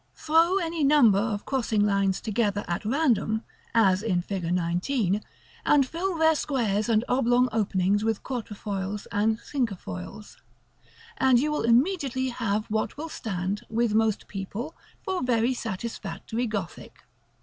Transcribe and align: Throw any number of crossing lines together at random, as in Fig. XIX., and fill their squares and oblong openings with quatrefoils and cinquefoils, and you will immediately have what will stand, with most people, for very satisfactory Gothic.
Throw 0.15 0.57
any 0.57 0.83
number 0.83 1.19
of 1.19 1.45
crossing 1.45 1.85
lines 1.85 2.19
together 2.21 2.65
at 2.67 2.83
random, 2.85 3.43
as 3.75 4.01
in 4.01 4.23
Fig. 4.23 4.41
XIX., 4.57 5.23
and 5.63 5.85
fill 5.85 6.17
their 6.17 6.33
squares 6.33 6.89
and 6.89 7.05
oblong 7.07 7.47
openings 7.51 8.03
with 8.03 8.23
quatrefoils 8.23 9.05
and 9.11 9.37
cinquefoils, 9.37 10.37
and 11.17 11.37
you 11.39 11.51
will 11.51 11.61
immediately 11.61 12.29
have 12.29 12.65
what 12.65 12.97
will 12.97 13.09
stand, 13.09 13.63
with 13.69 13.93
most 13.93 14.27
people, 14.27 14.73
for 15.03 15.21
very 15.21 15.53
satisfactory 15.53 16.47
Gothic. 16.47 17.03